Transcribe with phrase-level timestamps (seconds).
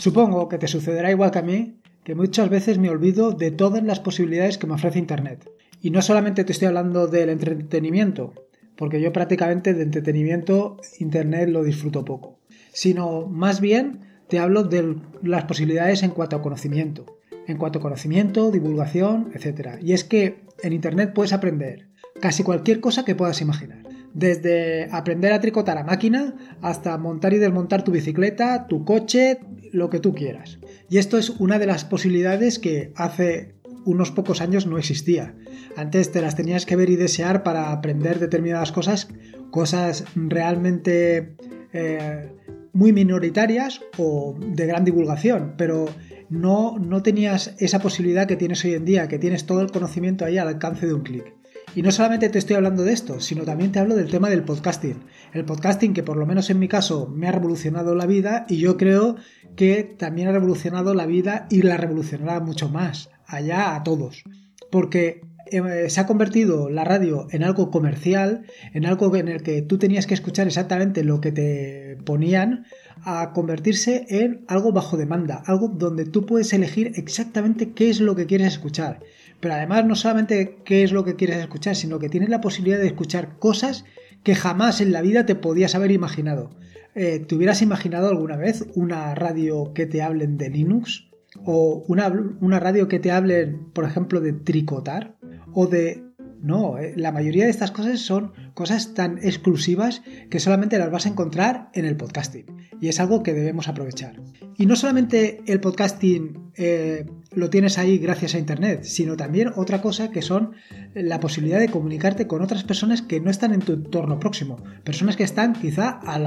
[0.00, 3.82] Supongo que te sucederá igual que a mí, que muchas veces me olvido de todas
[3.82, 5.46] las posibilidades que me ofrece Internet.
[5.82, 8.32] Y no solamente te estoy hablando del entretenimiento,
[8.76, 12.38] porque yo prácticamente de entretenimiento Internet lo disfruto poco,
[12.72, 17.04] sino más bien te hablo de las posibilidades en cuanto a conocimiento,
[17.46, 19.80] en cuanto a conocimiento, divulgación, etc.
[19.82, 21.88] Y es que en Internet puedes aprender
[22.22, 23.82] casi cualquier cosa que puedas imaginar.
[24.14, 29.40] Desde aprender a tricotar a máquina hasta montar y desmontar tu bicicleta, tu coche,
[29.72, 30.58] lo que tú quieras.
[30.88, 35.34] Y esto es una de las posibilidades que hace unos pocos años no existía.
[35.76, 39.08] Antes te las tenías que ver y desear para aprender determinadas cosas,
[39.50, 41.36] cosas realmente
[41.72, 42.32] eh,
[42.72, 45.86] muy minoritarias o de gran divulgación, pero
[46.28, 50.24] no, no tenías esa posibilidad que tienes hoy en día, que tienes todo el conocimiento
[50.24, 51.34] ahí al alcance de un clic.
[51.74, 54.42] Y no solamente te estoy hablando de esto, sino también te hablo del tema del
[54.42, 55.04] podcasting.
[55.32, 58.56] El podcasting que por lo menos en mi caso me ha revolucionado la vida y
[58.56, 59.16] yo creo
[59.54, 64.24] que también ha revolucionado la vida y la revolucionará mucho más, allá a todos.
[64.72, 65.22] Porque
[65.52, 69.78] eh, se ha convertido la radio en algo comercial, en algo en el que tú
[69.78, 72.66] tenías que escuchar exactamente lo que te ponían,
[73.02, 78.16] a convertirse en algo bajo demanda, algo donde tú puedes elegir exactamente qué es lo
[78.16, 79.00] que quieres escuchar.
[79.40, 82.78] Pero además no solamente qué es lo que quieres escuchar, sino que tienes la posibilidad
[82.78, 83.84] de escuchar cosas
[84.22, 86.50] que jamás en la vida te podías haber imaginado.
[86.94, 91.08] Eh, ¿Te hubieras imaginado alguna vez una radio que te hablen de Linux?
[91.44, 92.08] ¿O una,
[92.40, 95.16] una radio que te hablen, por ejemplo, de tricotar?
[95.52, 96.09] ¿O de
[96.42, 101.06] no, eh, la mayoría de estas cosas son cosas tan exclusivas que solamente las vas
[101.06, 102.46] a encontrar en el podcasting.
[102.80, 104.20] Y es algo que debemos aprovechar.
[104.56, 109.82] Y no solamente el podcasting eh, lo tienes ahí gracias a Internet, sino también otra
[109.82, 110.52] cosa que son
[110.94, 114.56] la posibilidad de comunicarte con otras personas que no están en tu entorno próximo.
[114.82, 116.26] Personas que están quizá al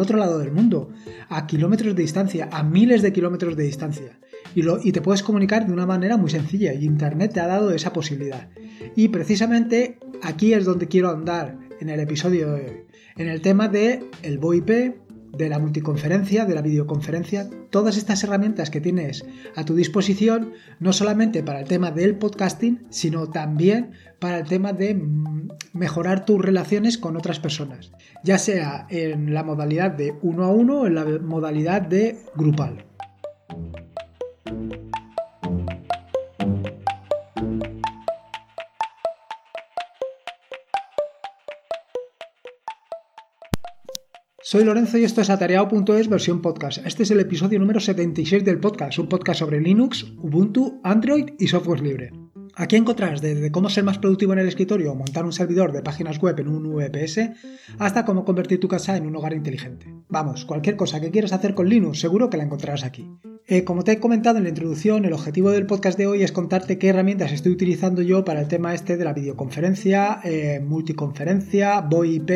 [0.00, 0.90] otro lado del mundo,
[1.28, 4.18] a kilómetros de distancia, a miles de kilómetros de distancia.
[4.54, 7.92] Y te puedes comunicar de una manera muy sencilla y Internet te ha dado esa
[7.92, 8.48] posibilidad.
[8.96, 12.76] Y precisamente aquí es donde quiero andar en el episodio de hoy,
[13.16, 14.70] en el tema de el VoIP,
[15.36, 19.24] de la multiconferencia, de la videoconferencia, todas estas herramientas que tienes
[19.54, 24.72] a tu disposición, no solamente para el tema del podcasting, sino también para el tema
[24.72, 27.92] de mm, mejorar tus relaciones con otras personas,
[28.24, 32.84] ya sea en la modalidad de uno a uno o en la modalidad de grupal.
[44.50, 46.84] Soy Lorenzo y esto es atareado.es versión podcast.
[46.84, 51.46] Este es el episodio número 76 del podcast, un podcast sobre Linux, Ubuntu, Android y
[51.46, 52.10] software libre.
[52.56, 55.82] Aquí encontrarás desde cómo ser más productivo en el escritorio o montar un servidor de
[55.82, 57.30] páginas web en un VPS
[57.78, 59.94] hasta cómo convertir tu casa en un hogar inteligente.
[60.08, 63.08] Vamos, cualquier cosa que quieras hacer con Linux seguro que la encontrarás aquí.
[63.46, 66.32] Eh, como te he comentado en la introducción, el objetivo del podcast de hoy es
[66.32, 71.82] contarte qué herramientas estoy utilizando yo para el tema este de la videoconferencia, eh, multiconferencia,
[71.82, 72.30] VoIP,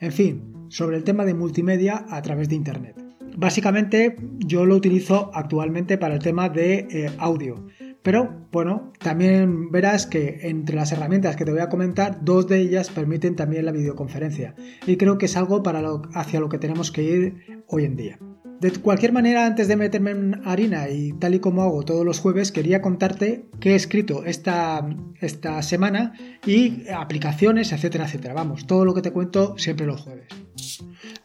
[0.00, 2.96] en fin, sobre el tema de multimedia a través de Internet.
[3.36, 7.66] Básicamente yo lo utilizo actualmente para el tema de eh, audio.
[8.02, 12.58] Pero bueno, también verás que entre las herramientas que te voy a comentar, dos de
[12.58, 14.56] ellas permiten también la videoconferencia.
[14.84, 15.80] Y creo que es algo para
[16.12, 18.18] hacia lo que tenemos que ir hoy en día.
[18.60, 22.20] De cualquier manera, antes de meterme en harina y tal y como hago todos los
[22.20, 24.86] jueves, quería contarte qué he escrito esta,
[25.20, 26.14] esta semana
[26.46, 28.34] y aplicaciones, etcétera, etcétera.
[28.34, 30.28] Vamos, todo lo que te cuento siempre los jueves.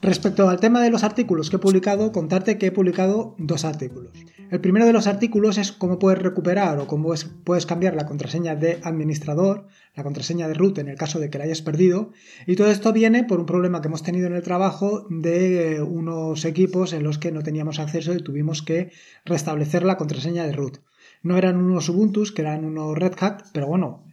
[0.01, 4.11] Respecto al tema de los artículos que he publicado, contarte que he publicado dos artículos.
[4.51, 8.55] El primero de los artículos es cómo puedes recuperar o cómo puedes cambiar la contraseña
[8.55, 12.13] de administrador, la contraseña de root en el caso de que la hayas perdido.
[12.47, 16.45] Y todo esto viene por un problema que hemos tenido en el trabajo de unos
[16.45, 18.91] equipos en los que no teníamos acceso y tuvimos que
[19.23, 20.79] restablecer la contraseña de root.
[21.21, 24.08] No eran unos Ubuntu, que eran unos Red Hat, pero bueno,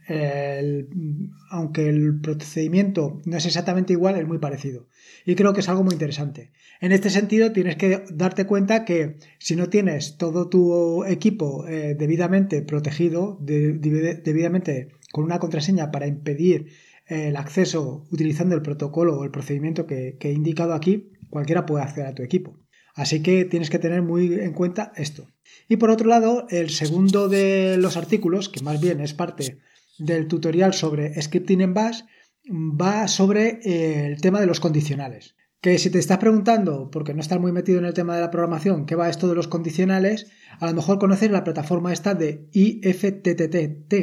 [1.51, 4.87] aunque el procedimiento no es exactamente igual, es muy parecido.
[5.25, 6.53] Y creo que es algo muy interesante.
[6.81, 11.97] En este sentido, tienes que darte cuenta que si no tienes todo tu equipo eh,
[11.99, 16.69] debidamente protegido, debidamente con una contraseña para impedir
[17.09, 21.67] eh, el acceso utilizando el protocolo o el procedimiento que, que he indicado aquí, cualquiera
[21.67, 22.59] puede acceder a tu equipo.
[22.95, 25.27] Así que tienes que tener muy en cuenta esto.
[25.69, 29.59] Y por otro lado, el segundo de los artículos, que más bien es parte
[29.99, 32.03] del tutorial sobre scripting en Bash
[32.51, 35.35] va sobre eh, el tema de los condicionales.
[35.61, 38.31] Que si te estás preguntando, porque no estás muy metido en el tema de la
[38.31, 42.49] programación, qué va esto de los condicionales, a lo mejor conoces la plataforma esta de
[42.53, 43.95] IFTTT,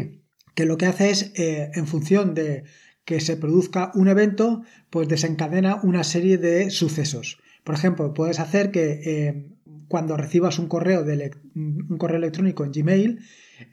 [0.56, 2.63] que lo que hace es, eh, en función de
[3.06, 7.38] que se produzca un evento, pues desencadena una serie de sucesos.
[7.63, 9.48] Por ejemplo, puedes hacer que eh,
[9.88, 13.19] cuando recibas un correo, de un correo electrónico en Gmail,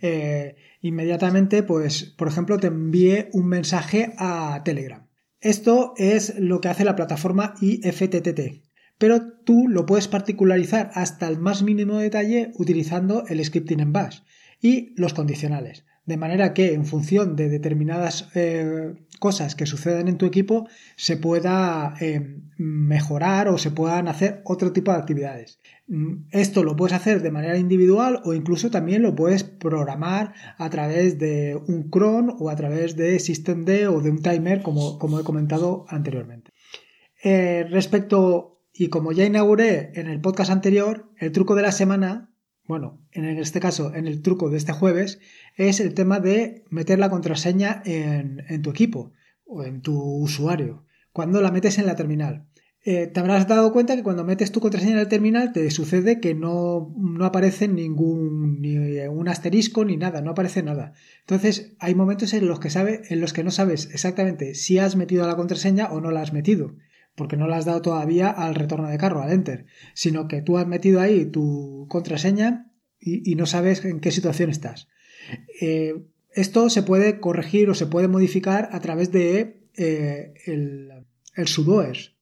[0.02, 5.06] eh, inmediatamente, pues, por ejemplo, te envíe un mensaje a Telegram.
[5.40, 8.62] Esto es lo que hace la plataforma IFTTT,
[8.98, 14.20] pero tú lo puedes particularizar hasta el más mínimo detalle utilizando el scripting en bash
[14.60, 15.84] y los condicionales.
[16.10, 20.66] De manera que en función de determinadas eh, cosas que sucedan en tu equipo
[20.96, 25.60] se pueda eh, mejorar o se puedan hacer otro tipo de actividades.
[25.86, 30.68] Mm, esto lo puedes hacer de manera individual o incluso también lo puedes programar a
[30.68, 35.20] través de un cron o a través de systemd o de un timer como, como
[35.20, 36.50] he comentado anteriormente.
[37.22, 42.29] Eh, respecto, y como ya inauguré en el podcast anterior, el truco de la semana,
[42.70, 45.18] bueno, en este caso en el truco de este jueves,
[45.56, 49.12] es el tema de meter la contraseña en, tu equipo
[49.44, 52.46] o en tu usuario, cuando la metes en la terminal.
[52.84, 56.20] Eh, te habrás dado cuenta que cuando metes tu contraseña en el terminal te sucede
[56.20, 58.76] que no, no, aparece ningún ni
[59.08, 60.92] un asterisco ni nada, no aparece nada.
[61.22, 64.94] Entonces hay momentos en los que sabe, en los que no sabes exactamente si has
[64.94, 66.76] metido la contraseña o no la has metido,
[67.14, 70.58] porque no la has dado todavía al retorno de carro, al enter, sino que tú
[70.58, 72.72] has metido ahí tu contraseña
[73.02, 74.88] y no sabes en qué situación estás.
[75.60, 75.94] Eh,
[76.32, 82.16] esto se puede corregir o se puede modificar a través de eh, el, sudoers.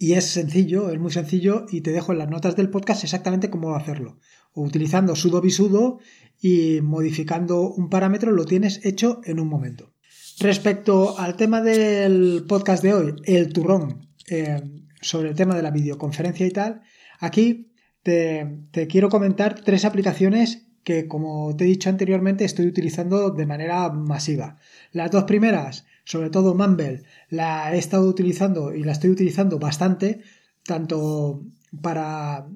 [0.00, 3.50] Y es sencillo, es muy sencillo y te dejo en las notas del podcast exactamente
[3.50, 4.18] cómo hacerlo.
[4.54, 5.98] Utilizando sudo bisudo
[6.40, 9.92] y modificando un parámetro lo tienes hecho en un momento.
[10.40, 14.62] Respecto al tema del podcast de hoy, el turrón, eh,
[15.00, 16.82] sobre el tema de la videoconferencia y tal,
[17.18, 17.72] aquí
[18.04, 23.46] te, te quiero comentar tres aplicaciones que, como te he dicho anteriormente, estoy utilizando de
[23.46, 24.58] manera masiva.
[24.92, 30.20] Las dos primeras, sobre todo Mumble, la he estado utilizando y la estoy utilizando bastante,
[30.64, 31.42] tanto
[31.82, 32.46] para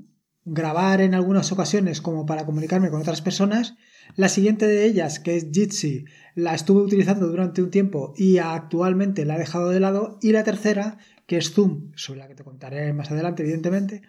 [0.45, 3.75] grabar en algunas ocasiones como para comunicarme con otras personas.
[4.15, 6.05] La siguiente de ellas, que es Jitsi,
[6.35, 10.19] la estuve utilizando durante un tiempo y actualmente la he dejado de lado.
[10.21, 14.03] Y la tercera, que es Zoom, sobre la que te contaré más adelante, evidentemente,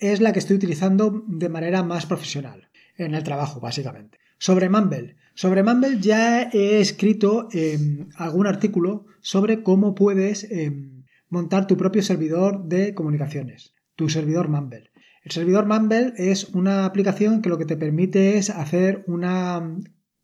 [0.00, 4.18] es la que estoy utilizando de manera más profesional en el trabajo, básicamente.
[4.38, 5.16] Sobre Mumble.
[5.34, 12.02] Sobre Mumble ya he escrito em, algún artículo sobre cómo puedes em, montar tu propio
[12.02, 14.91] servidor de comunicaciones, tu servidor Mumble.
[15.22, 19.76] El servidor Mumble es una aplicación que lo que te permite es hacer una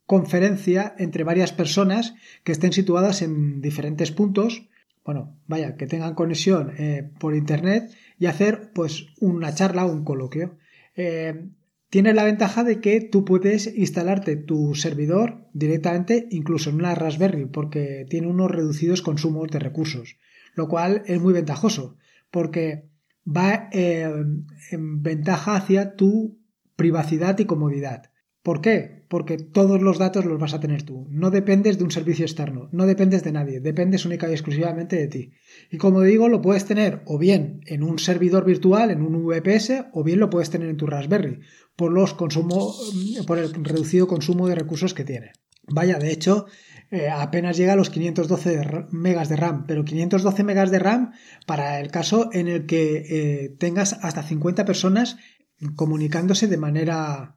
[0.05, 4.67] conferencia entre varias personas que estén situadas en diferentes puntos,
[5.05, 10.57] bueno, vaya, que tengan conexión eh, por internet y hacer pues una charla, un coloquio.
[10.95, 11.49] Eh,
[11.89, 17.45] tiene la ventaja de que tú puedes instalarte tu servidor directamente incluso en una Raspberry
[17.45, 20.17] porque tiene unos reducidos consumos de recursos,
[20.55, 21.97] lo cual es muy ventajoso
[22.29, 22.88] porque
[23.29, 24.11] va eh,
[24.71, 26.39] en ventaja hacia tu
[26.75, 28.11] privacidad y comodidad.
[28.41, 29.05] ¿Por qué?
[29.09, 31.07] Porque todos los datos los vas a tener tú.
[31.09, 35.07] No dependes de un servicio externo, no dependes de nadie, dependes única y exclusivamente de
[35.07, 35.31] ti.
[35.69, 39.87] Y como digo, lo puedes tener o bien en un servidor virtual, en un VPS,
[39.91, 41.41] o bien lo puedes tener en tu Raspberry,
[41.75, 42.73] por los consumo,
[43.27, 45.33] por el reducido consumo de recursos que tiene.
[45.67, 46.45] Vaya, de hecho,
[46.91, 51.11] eh, apenas llega a los 512 megas de RAM, pero 512 megas de RAM
[51.45, 55.17] para el caso en el que eh, tengas hasta 50 personas
[55.75, 57.35] comunicándose de manera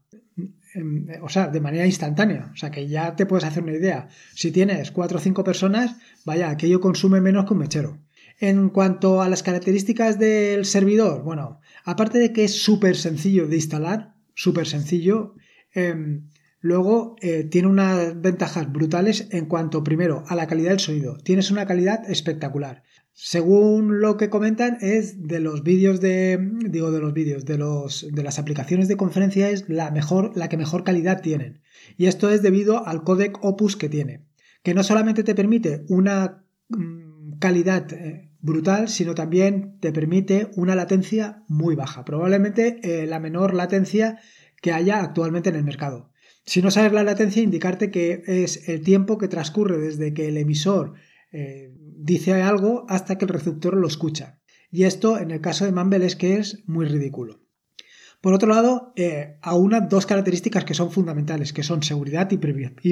[1.20, 2.50] o sea, de manera instantánea.
[2.52, 4.08] O sea, que ya te puedes hacer una idea.
[4.34, 7.98] Si tienes cuatro o cinco personas, vaya, aquello consume menos que un mechero.
[8.40, 13.56] En cuanto a las características del servidor, bueno, aparte de que es súper sencillo de
[13.56, 15.34] instalar, súper sencillo,
[15.74, 16.28] em,
[16.62, 21.18] luego eh, tiene unas ventajas brutales en cuanto, primero, a la calidad del sonido.
[21.18, 22.84] Tienes una calidad espectacular.
[23.12, 26.38] Según lo que comentan, es de los vídeos de.
[26.70, 28.06] digo de los vídeos, de los.
[28.10, 31.60] de las aplicaciones de conferencia es la mejor, la que mejor calidad tienen.
[31.98, 34.24] Y esto es debido al codec Opus que tiene.
[34.62, 40.74] Que no solamente te permite una mm, calidad eh, brutal, sino también te permite una
[40.74, 42.04] latencia muy baja.
[42.04, 44.20] Probablemente eh, la menor latencia
[44.62, 46.11] que haya actualmente en el mercado.
[46.44, 50.36] Si no sabes la latencia, indicarte que es el tiempo que transcurre desde que el
[50.36, 50.94] emisor
[51.30, 54.40] eh, dice algo hasta que el receptor lo escucha.
[54.70, 57.42] Y esto, en el caso de Mumble, es que es muy ridículo.
[58.22, 62.38] Por otro lado, eh, aunan dos características que son fundamentales, que son seguridad y,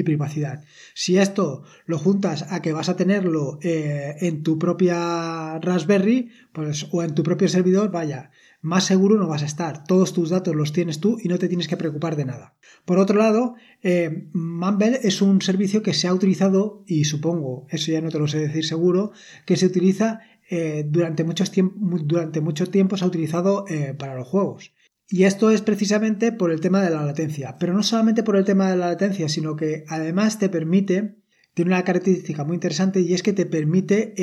[0.03, 0.65] privacidad.
[0.93, 6.87] Si esto lo juntas a que vas a tenerlo eh, en tu propia Raspberry, pues,
[6.91, 9.83] o en tu propio servidor, vaya, más seguro no vas a estar.
[9.85, 12.55] Todos tus datos los tienes tú y no te tienes que preocupar de nada.
[12.85, 17.91] Por otro lado, eh, Mumble es un servicio que se ha utilizado, y supongo, eso
[17.91, 19.11] ya no te lo sé decir seguro,
[19.45, 24.27] que se utiliza eh, durante, muchos durante mucho tiempo se ha utilizado eh, para los
[24.27, 24.73] juegos.
[25.07, 27.57] Y esto es precisamente por el tema de la latencia.
[27.59, 31.17] Pero no solamente por el tema de la latencia, sino que además te permite,
[31.53, 34.13] tiene una característica muy interesante y es que te permite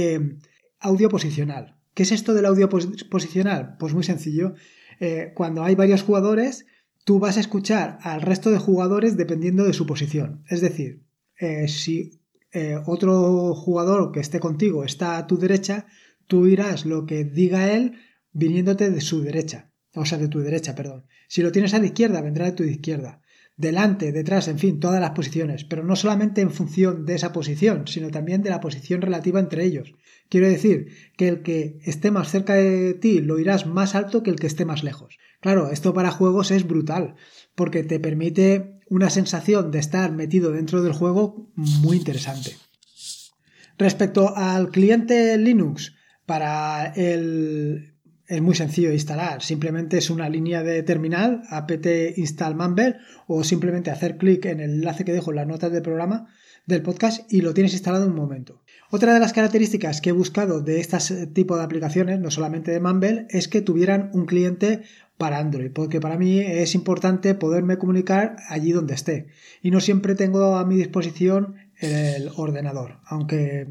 [0.80, 1.78] audio posicional.
[1.99, 3.75] ¿Qué es esto del audio posicional?
[3.76, 4.55] Pues muy sencillo.
[5.00, 6.64] Eh, cuando hay varios jugadores,
[7.02, 10.45] tú vas a escuchar al resto de jugadores dependiendo de su posición.
[10.49, 11.02] Es decir,
[11.40, 12.21] eh, si
[12.87, 15.87] otro jugador que esté contigo está a tu derecha,
[16.28, 17.99] tú irás lo que diga él
[18.33, 21.07] viniéndote de su derecha o sea, de tu derecha, perdón.
[21.28, 23.21] Si lo tienes a la izquierda, vendrá de tu izquierda.
[23.59, 27.88] Delante, detrás, en fin, todas las posiciones, pero no solamente en función de esa posición,
[27.88, 29.95] sino también de la posición relativa entre ellos.
[30.29, 34.31] Quiero decir que el que esté más cerca de ti lo irás más alto que
[34.31, 35.19] el que esté más lejos.
[35.41, 37.17] Claro, esto para juegos es brutal,
[37.57, 42.57] porque te permite una sensación de estar metido dentro del juego muy interesante.
[43.77, 45.97] Respecto al cliente Linux,
[46.27, 47.95] para el,
[48.29, 49.43] es muy sencillo de instalar.
[49.43, 54.71] Simplemente es una línea de terminal, apt install mumble, o simplemente hacer clic en el
[54.71, 56.29] enlace que dejo en las notas del programa
[56.67, 58.63] del podcast y lo tienes instalado en un momento.
[58.91, 62.81] Otra de las características que he buscado de este tipo de aplicaciones, no solamente de
[62.81, 64.83] Mumble, es que tuvieran un cliente
[65.17, 69.29] para Android, porque para mí es importante poderme comunicar allí donde esté.
[69.63, 73.67] Y no siempre tengo a mi disposición el ordenador, aunque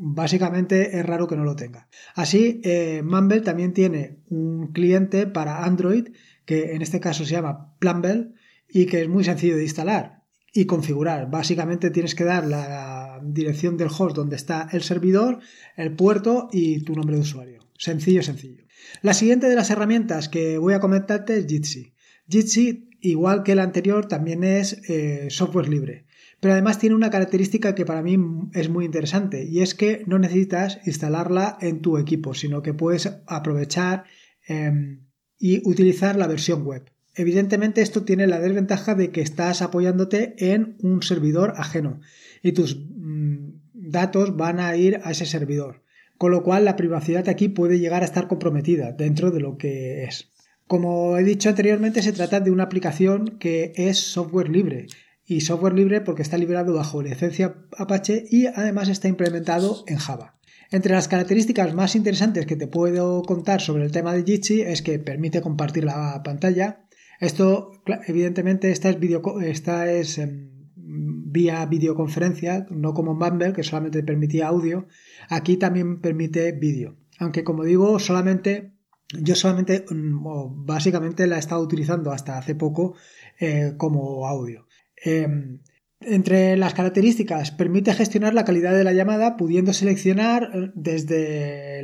[0.00, 1.88] básicamente es raro que no lo tenga.
[2.14, 6.08] Así, eh, Mumble también tiene un cliente para Android
[6.46, 8.32] que en este caso se llama Plumble
[8.68, 11.30] y que es muy sencillo de instalar y configurar.
[11.30, 15.40] Básicamente tienes que dar la dirección del host donde está el servidor,
[15.76, 17.60] el puerto y tu nombre de usuario.
[17.76, 18.64] Sencillo, sencillo.
[19.02, 21.92] La siguiente de las herramientas que voy a comentarte es Jitsi.
[22.28, 26.06] Jitsi, igual que el anterior, también es eh, software libre.
[26.40, 28.16] Pero además tiene una característica que para mí
[28.52, 33.12] es muy interesante y es que no necesitas instalarla en tu equipo, sino que puedes
[33.26, 34.04] aprovechar
[34.46, 35.00] em,
[35.38, 36.84] y utilizar la versión web.
[37.14, 42.00] Evidentemente esto tiene la desventaja de que estás apoyándote en un servidor ajeno
[42.42, 45.82] y tus mm, datos van a ir a ese servidor,
[46.16, 50.04] con lo cual la privacidad aquí puede llegar a estar comprometida dentro de lo que
[50.04, 50.30] es.
[50.68, 54.86] Como he dicho anteriormente, se trata de una aplicación que es software libre,
[55.28, 60.38] y software libre porque está liberado bajo licencia Apache y además está implementado en Java.
[60.70, 64.80] Entre las características más interesantes que te puedo contar sobre el tema de Jitsi es
[64.80, 66.86] que permite compartir la pantalla.
[67.20, 67.72] Esto,
[68.06, 74.48] evidentemente, esta es, video, esta es em, vía videoconferencia, no como Mumble, que solamente permitía
[74.48, 74.86] audio.
[75.28, 76.96] Aquí también permite vídeo.
[77.18, 78.78] Aunque, como digo, solamente
[79.12, 82.94] yo solamente, mm, básicamente la he estado utilizando hasta hace poco
[83.40, 84.67] eh, como audio.
[85.04, 85.60] Em,
[86.00, 91.80] entre las características, permite gestionar la calidad de la llamada pudiendo seleccionar eh, desde,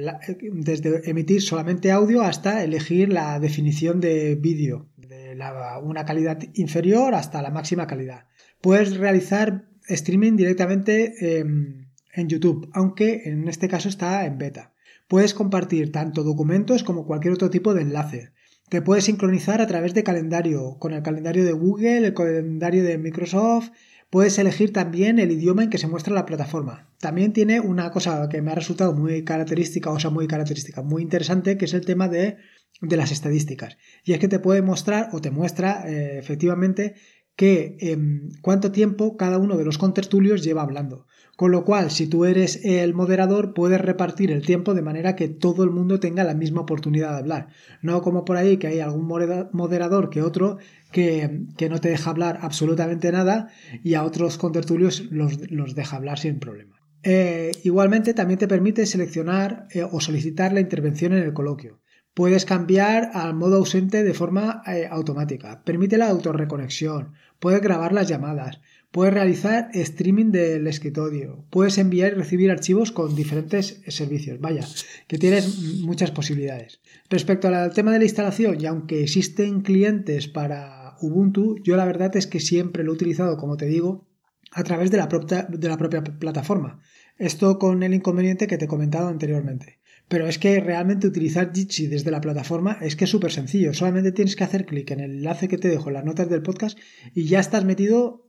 [1.10, 5.36] emitir solamente audio hasta elegir la definición de vídeo, de
[5.82, 8.26] una calidad inferior hasta la máxima calidad.
[8.60, 14.74] Puedes realizar streaming directamente em, en YouTube, aunque en este caso está en beta.
[15.08, 18.32] Puedes compartir tanto documentos como cualquier otro tipo de enlace.
[18.68, 22.98] Te puedes sincronizar a través de calendario, con el calendario de Google, el calendario de
[22.98, 23.70] Microsoft.
[24.08, 26.88] Puedes elegir también el idioma en que se muestra la plataforma.
[26.98, 31.02] También tiene una cosa que me ha resultado muy característica, o sea, muy característica, muy
[31.02, 32.38] interesante, que es el tema de,
[32.80, 33.76] las estadísticas.
[34.02, 36.94] Y es que te puede mostrar o te muestra eh, efectivamente
[37.36, 41.06] que em, cuánto tiempo cada uno de los contertulios lleva hablando.
[41.36, 45.28] Con lo cual, si tú eres el moderador, puedes repartir el tiempo de manera que
[45.28, 47.48] todo el mundo tenga la misma oportunidad de hablar.
[47.82, 49.06] No como por ahí que hay algún
[49.52, 50.58] moderador que otro
[50.92, 53.48] que, no te deja hablar absolutamente nada
[53.82, 56.76] y a otros contertulios los, los deja hablar sin problema.
[57.02, 61.80] Eh, igualmente, también te permite seleccionar eh, o solicitar la intervención en el coloquio.
[62.14, 65.62] Puedes cambiar al modo ausente de forma eh, automática.
[65.64, 67.12] Permite la autorreconexión.
[67.40, 68.60] Puedes grabar las llamadas.
[68.94, 71.44] Puedes realizar streaming del escritorio.
[71.50, 74.38] Puedes enviar y recibir archivos con diferentes servicios.
[74.38, 74.64] Vaya,
[75.08, 76.78] que tienes muchas posibilidades.
[77.10, 82.14] Respecto al tema de la instalación, y aunque existen clientes para Ubuntu, yo la verdad
[82.14, 84.06] es que siempre lo he utilizado, como te digo,
[84.52, 86.78] a través de la propia, de la propia plataforma.
[87.18, 89.80] Esto con el inconveniente que te he comentado anteriormente.
[90.06, 93.74] Pero es que realmente utilizar Jitsi desde la plataforma es que es súper sencillo.
[93.74, 96.42] Solamente tienes que hacer clic en el enlace que te dejo en las notas del
[96.42, 96.78] podcast
[97.12, 98.23] y ya estás metido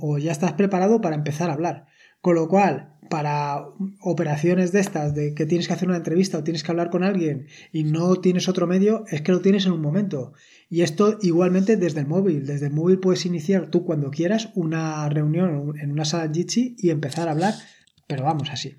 [0.00, 1.86] o ya estás preparado para empezar a hablar.
[2.20, 3.64] Con lo cual, para
[4.00, 7.02] operaciones de estas, de que tienes que hacer una entrevista o tienes que hablar con
[7.02, 10.32] alguien y no tienes otro medio, es que lo tienes en un momento.
[10.70, 12.46] Y esto igualmente desde el móvil.
[12.46, 16.90] Desde el móvil puedes iniciar tú cuando quieras una reunión en una sala Jitsi y
[16.90, 17.54] empezar a hablar,
[18.06, 18.76] pero vamos así.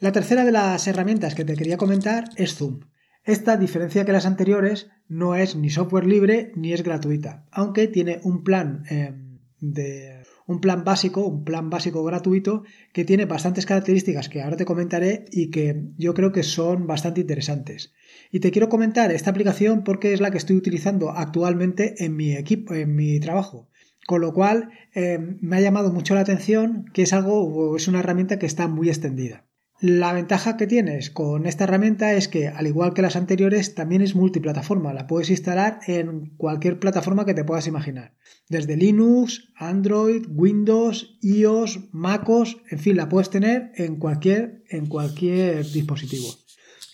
[0.00, 2.80] La tercera de las herramientas que te quería comentar es Zoom.
[3.24, 7.86] Esta, a diferencia que las anteriores, no es ni software libre ni es gratuita, aunque
[7.86, 9.12] tiene un plan eh,
[9.60, 10.17] de
[10.48, 15.26] un plan básico, un plan básico gratuito que tiene bastantes características que ahora te comentaré
[15.30, 17.92] y que yo creo que son bastante interesantes.
[18.32, 22.34] Y te quiero comentar esta aplicación porque es la que estoy utilizando actualmente en mi
[22.34, 23.68] equipo, en mi trabajo.
[24.06, 28.00] Con lo cual eh, me ha llamado mucho la atención que es algo, es una
[28.00, 29.44] herramienta que está muy extendida.
[29.80, 34.02] La ventaja que tienes con esta herramienta es que, al igual que las anteriores, también
[34.02, 34.92] es multiplataforma.
[34.92, 38.16] La puedes instalar en cualquier plataforma que te puedas imaginar.
[38.48, 45.64] Desde Linux, Android, Windows, iOS, MacOS, en fin, la puedes tener en cualquier, en cualquier
[45.70, 46.26] dispositivo.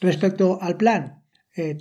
[0.02, 1.22] Respecto al plan,
[1.56, 1.78] eh,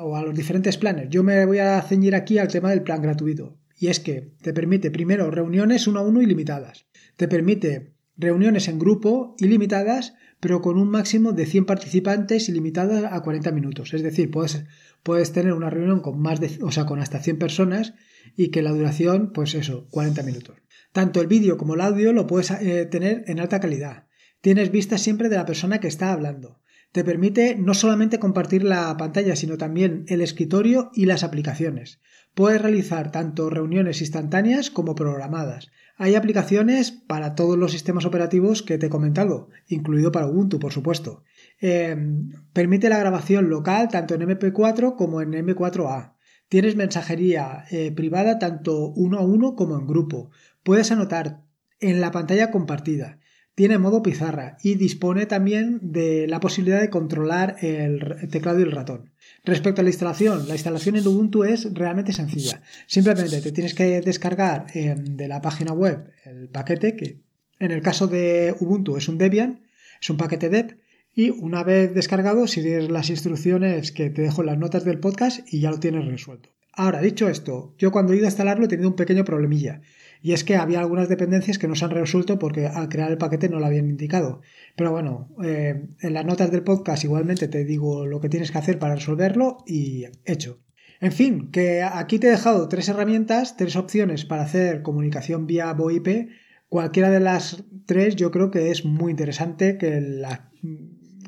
[0.00, 3.02] o a los diferentes planes, yo me voy a ceñir aquí al tema del plan
[3.02, 3.58] gratuito.
[3.78, 6.86] Y es que te permite primero reuniones uno a uno ilimitadas.
[7.16, 13.14] Te permite reuniones en grupo ilimitadas pero con un máximo de 100 participantes y limitada
[13.14, 13.94] a 40 minutos.
[13.94, 14.64] Es decir, puedes,
[15.02, 17.94] puedes tener una reunión con más de, o sea, con hasta 100 personas
[18.36, 20.56] y que la duración, pues eso, 40 minutos.
[20.92, 24.06] Tanto el vídeo como el audio lo puedes eh, tener en alta calidad.
[24.40, 26.60] Tienes vista siempre de la persona que está hablando.
[26.92, 32.00] Te permite no solamente compartir la pantalla, sino también el escritorio y las aplicaciones.
[32.34, 35.68] Puedes realizar tanto reuniones instantáneas como programadas.
[35.98, 40.72] Hay aplicaciones para todos los sistemas operativos que te he comentado, incluido para Ubuntu, por
[40.72, 41.24] supuesto.
[41.58, 46.16] Em, permite la grabación local tanto en MP4 como en M4A.
[46.48, 50.30] Tienes mensajería eh, privada tanto uno a uno como en grupo.
[50.62, 51.42] Puedes anotar
[51.80, 53.18] en la pantalla compartida
[53.56, 58.70] tiene modo pizarra y dispone también de la posibilidad de controlar el teclado y el
[58.70, 59.10] ratón.
[59.44, 62.60] Respecto a la instalación, la instalación en Ubuntu es realmente sencilla.
[62.86, 67.22] Simplemente te tienes que descargar em, de la página web el paquete que
[67.58, 69.62] en el caso de Ubuntu es un Debian,
[70.02, 70.78] es un paquete dep
[71.14, 75.40] y una vez descargado sigues las instrucciones que te dejo en las notas del podcast
[75.50, 76.50] y ya lo tienes resuelto.
[76.74, 79.80] Ahora, dicho esto, yo cuando he ido a instalarlo he tenido un pequeño problemilla
[80.26, 83.16] y es que había algunas dependencias que no se han resuelto porque al crear el
[83.16, 84.40] paquete no lo habían indicado.
[84.74, 88.58] Pero bueno, eh, en las notas del podcast igualmente te digo lo que tienes que
[88.58, 90.58] hacer para resolverlo y hecho.
[91.00, 95.72] En fin, que aquí te he dejado tres herramientas, tres opciones para hacer comunicación vía
[95.72, 96.30] VoIP.
[96.68, 100.50] Cualquiera de las tres yo creo que es muy interesante, que la,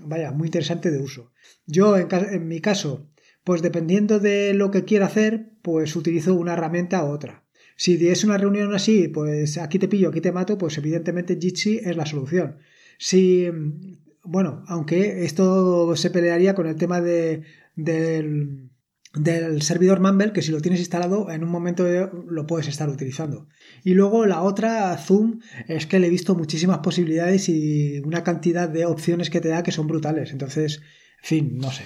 [0.02, 1.30] vaya, muy interesante de uso.
[1.66, 3.08] Yo en, en mi caso,
[3.44, 7.44] pues dependiendo de lo que quiera hacer, pues utilizo una herramienta u otra.
[7.78, 11.78] Si es una reunión así, pues aquí te pillo, aquí te mato, pues evidentemente Jitsi
[11.78, 12.56] es la solución.
[12.98, 13.46] Si,
[14.24, 17.44] bueno, aunque esto se pelearía con el tema de,
[17.76, 18.70] del,
[19.14, 23.46] del servidor Mumble, que si lo tienes instalado, en un momento lo puedes estar utilizando.
[23.84, 25.38] Y luego la otra, Zoom,
[25.68, 29.62] es que le he visto muchísimas posibilidades y una cantidad de opciones que te da
[29.62, 30.32] que son brutales.
[30.32, 30.82] Entonces,
[31.22, 31.84] en fin, no sé.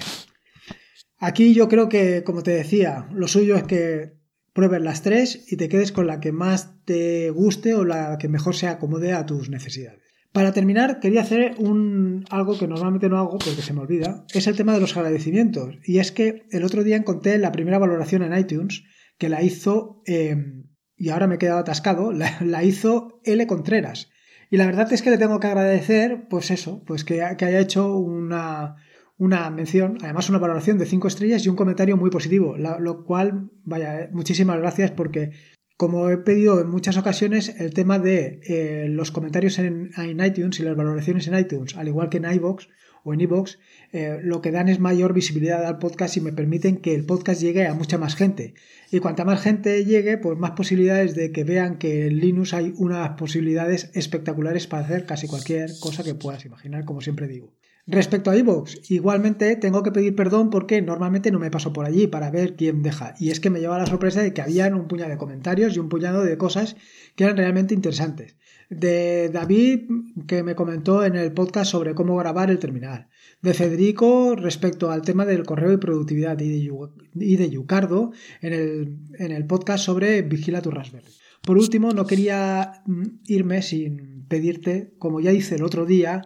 [1.18, 4.21] Aquí yo creo que, como te decía, lo suyo es que
[4.52, 8.28] pruebes las tres y te quedes con la que más te guste o la que
[8.28, 10.02] mejor se acomode a tus necesidades.
[10.32, 14.46] Para terminar, quería hacer un, algo que normalmente no hago porque se me olvida, es
[14.46, 15.76] el tema de los agradecimientos.
[15.84, 18.82] Y es que el otro día encontré la primera valoración en iTunes
[19.18, 20.64] que la hizo, em,
[20.96, 23.46] y ahora me he quedado atascado, la, la, hizo L.
[23.46, 24.10] Contreras.
[24.50, 27.60] Y la verdad es que le tengo que agradecer, pues eso, pues que, que haya
[27.60, 28.76] hecho una,
[29.22, 33.52] una mención, además una valoración de 5 estrellas y un comentario muy positivo, lo cual,
[33.62, 35.30] vaya, eh, muchísimas gracias porque
[35.76, 40.64] como he pedido en muchas ocasiones, el tema de eh, los comentarios en, iTunes y
[40.64, 42.68] las valoraciones en iTunes, al igual que en iBox
[43.04, 43.60] o en iBox,
[43.92, 47.40] eh, lo que dan es mayor visibilidad al podcast y me permiten que el podcast
[47.40, 48.54] llegue a mucha más gente.
[48.90, 52.74] Y cuanta más gente llegue, pues más posibilidades de que vean que en Linux hay
[52.76, 57.52] unas posibilidades espectaculares para hacer casi cualquier cosa que puedas imaginar, como siempre digo.
[57.86, 62.06] Respecto a iVoox, igualmente tengo que pedir perdón porque normalmente no me paso por allí
[62.06, 63.14] para ver quién deja.
[63.18, 65.80] Y es que me lleva la sorpresa de que habían un puñado de comentarios y
[65.80, 66.76] un puñado de cosas
[67.16, 68.36] que eran realmente interesantes.
[68.70, 69.90] De David,
[70.28, 73.08] que me comentó en el podcast sobre cómo grabar el terminal.
[73.42, 76.38] De Federico, respecto al tema del correo y productividad.
[76.38, 81.10] Y de, Yucardo, en el, en el podcast sobre Vigila tu Raspberry.
[81.42, 86.22] Por último, no quería mm, irme sin pedirte, como ya hice el otro día,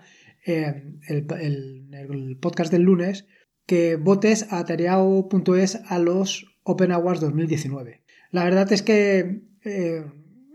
[0.46, 3.26] el, podcast del lunes
[3.66, 8.02] que votes a tareao.es a los Open Awards 2019.
[8.30, 10.04] La verdad es que eh,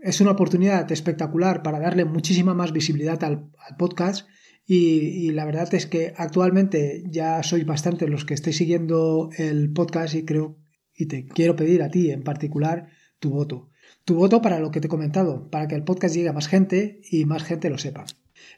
[0.02, 4.28] es una oportunidad espectacular para darle muchísima más visibilidad al, podcast
[4.66, 10.14] y, la verdad es que actualmente ya sois bastante los que estáis siguiendo el podcast
[10.14, 10.58] y creo
[10.94, 13.70] y te quiero pedir a ti en particular tu voto.
[14.04, 16.48] Tu voto para lo que te he comentado, para que el podcast llegue a más
[16.48, 18.04] gente y más gente lo sepa.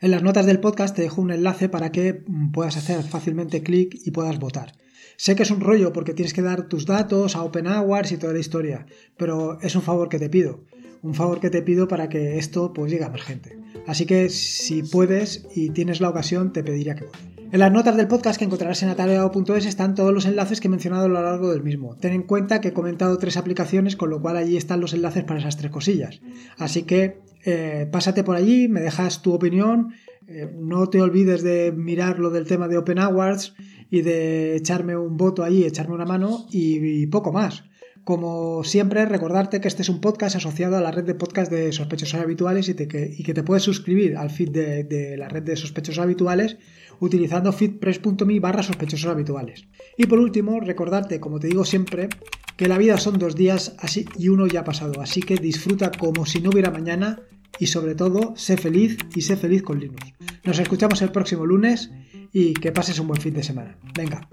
[0.00, 3.62] En las notas del podcast te dejo un enlace para que mm, puedas hacer fácilmente
[3.62, 4.72] clic y puedas votar.
[5.16, 8.16] Sé que es un rollo porque tienes que dar tus datos a Open Hours y
[8.16, 10.64] toda la historia, pero es un favor que te pido.
[11.02, 13.58] Un favor que te pido para que esto pues llegue a más gente.
[13.86, 17.04] Así que si puedes y tienes la ocasión, te pediría que
[17.52, 20.70] En las notas del podcast que encontrarás en atareado.es están todos los enlaces que he
[20.70, 21.96] mencionado a lo largo del mismo.
[21.96, 25.24] Ten en cuenta que he comentado tres aplicaciones, con lo cual allí están los enlaces
[25.24, 26.20] para esas tres cosillas.
[26.56, 29.94] Así que eh, pásate por allí, me dejas tu opinión.
[30.26, 33.54] Eh, no te olvides de mirar lo del tema de Open Awards
[33.90, 37.64] y de echarme un voto ahí, echarme una mano y, poco más.
[38.02, 41.72] Como siempre, recordarte que este es un podcast asociado a la red de podcast de
[41.72, 46.58] sospechosos habituales y, que te puedes suscribir al feed de, la red de sospechosos habituales
[47.00, 49.66] utilizando feedpress.me barra sospechosos habituales.
[49.96, 52.08] Y por último, recordarte, como te digo siempre,
[52.56, 55.90] que la vida son dos días así y uno ya ha pasado, así que disfruta
[55.90, 57.20] como si no hubiera mañana
[57.58, 60.12] y sobre todo, sé feliz y sé feliz con Linux.
[60.44, 61.90] Nos escuchamos el próximo lunes
[62.32, 63.76] y que pases un buen fin de semana.
[63.94, 64.28] Venga.